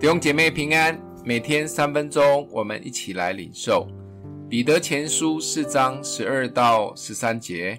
[0.00, 3.86] 弟兄姐妹平安，每天三分钟，我们一起来领受
[4.48, 7.78] 彼得前书四章十二到十三节。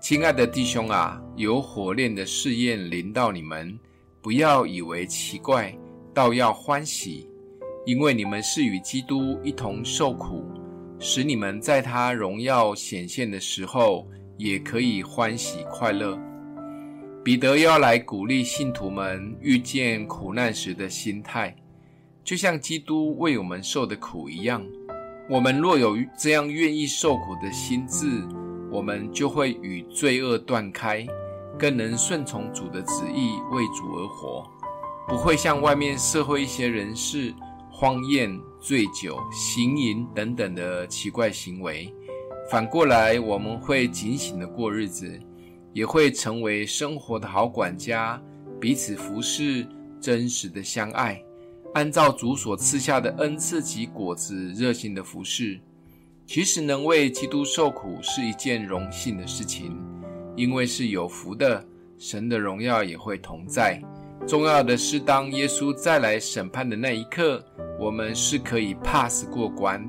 [0.00, 3.78] 亲爱的弟兄啊，有火炼的试验临到你们，
[4.22, 5.76] 不要以为奇怪，
[6.14, 7.28] 倒要欢喜，
[7.84, 10.46] 因为你们是与基督一同受苦，
[10.98, 14.08] 使你们在他荣耀显现的时候，
[14.38, 16.18] 也可以欢喜快乐。
[17.22, 21.54] 彼得要来鼓励信徒们遇见苦难时的心态，
[22.28, 24.62] 就像基督为我们受的苦一样。
[25.30, 28.22] 我们若有这样愿意受苦的心志，
[28.70, 31.06] 我们就会与罪恶断开，
[31.58, 34.46] 更能顺从主的旨意，为主而活，
[35.08, 37.32] 不会像外面社会一些人士
[37.72, 41.90] 荒宴、醉酒、行淫等等的奇怪行为。
[42.50, 45.18] 反过来，我们会警醒的过日子。
[45.72, 48.20] 也会成为生活的好管家，
[48.60, 49.66] 彼此服侍，
[50.00, 51.22] 真实的相爱，
[51.78, 55.60] 按照主所赐下的恩赐及果子，热心的服侍。
[56.26, 59.80] 其实能为基督受苦是一件荣幸的事情，
[60.34, 61.64] 因为是有福的，
[61.96, 63.80] 神的荣耀也会同在。
[64.26, 67.40] 重要的是，当耶稣再来审判的那一刻，
[67.78, 69.88] 我们是可以 pass 过关，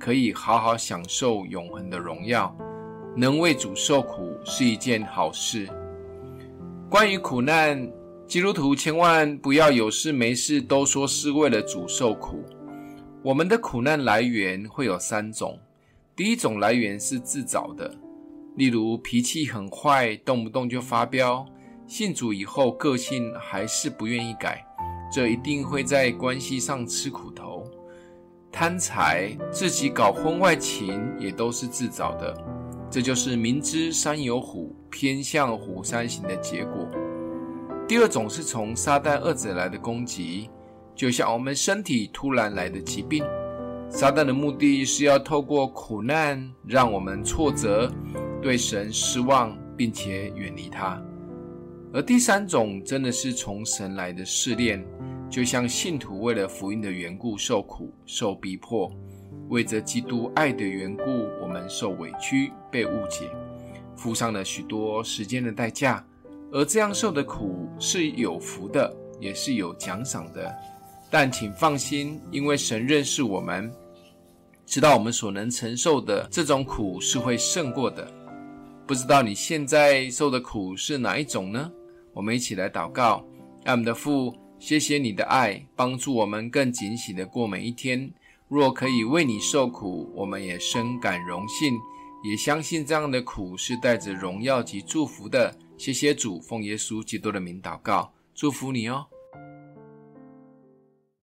[0.00, 2.56] 可以好好享受永恒的荣耀。
[3.14, 5.68] 能为主受苦是一件好事。
[6.88, 7.86] 关于苦难，
[8.26, 12.44] 基督徒千万不要有事没事都说是为了主受苦。
[13.22, 15.56] 我们的苦难来源会有三种。
[16.16, 17.94] 第一种来源是自找的，
[18.56, 21.46] 例如脾气很坏，动不动就发飙；
[21.86, 24.66] 信主以后个性还是不愿意改，
[25.12, 27.64] 这一定会在关系上吃苦头。
[28.50, 32.36] 贪财，自己搞婚外情也都是自找的。
[32.90, 36.88] 这就是明知山有虎，偏向虎山行的结果。
[37.88, 40.50] 第二种是从撒旦恶者来的攻击，
[40.92, 43.24] 就像我们身体突然来的疾病。
[43.88, 47.88] 撒旦的目的是要透过苦难让我们挫折，
[48.42, 51.00] 对神失望，并且远离他。
[51.92, 54.84] 而第三种真的是从神来的试炼，
[55.30, 58.90] 就像信徒为了福音的缘故受苦、受逼迫。
[59.48, 61.04] 为着基督爱的缘故，
[61.40, 63.30] 我们受委屈、被误解，
[63.94, 66.04] 付上了许多时间的代价。
[66.52, 70.54] 而这样受的苦是有福的，也是有奖赏的。
[71.10, 73.72] 但请放心，因为神认识我们，
[74.64, 78.10] 知道我们所能承受的这种苦是会胜过的。
[78.86, 81.70] 不知道你现在受的苦是哪一种呢？
[82.12, 83.24] 我们一起来祷告：
[83.64, 88.10] 爱我们的父，谢谢你的爱，帮助我们更警醒的过每一天。
[88.48, 91.74] 若可以为你受苦，我们也深感荣幸，
[92.22, 95.52] 也相信这样的苦是带着荣耀及祝福的。
[95.78, 99.06] 谢谢主，奉耶稣基督的名祷告，祝福你哦。